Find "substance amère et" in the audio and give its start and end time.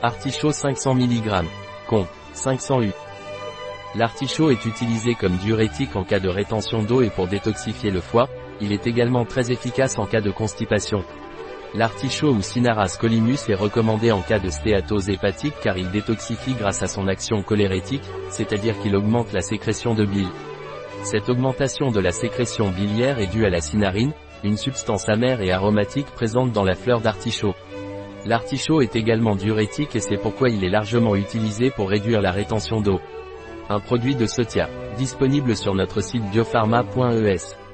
24.58-25.50